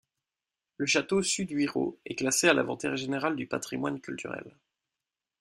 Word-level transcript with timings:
Le 0.77 0.87
château 0.87 1.21
Suduiraut 1.21 1.99
est 2.07 2.15
classé 2.15 2.49
à 2.49 2.53
l’Inventaire 2.55 2.97
général 2.97 3.35
du 3.35 3.45
patrimoine 3.45 4.01
culturel. 4.01 4.57